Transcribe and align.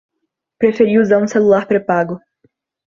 Preferiu 0.57 1.03
usar 1.03 1.19
um 1.21 1.27
celular 1.27 1.67
pré-pago 1.67 2.19